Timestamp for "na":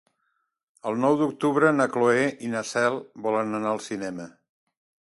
1.75-1.87, 2.55-2.65